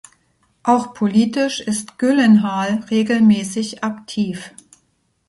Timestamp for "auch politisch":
0.63-1.59